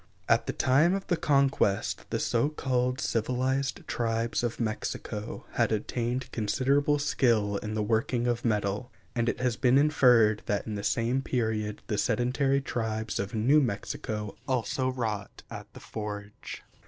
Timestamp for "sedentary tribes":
11.99-13.19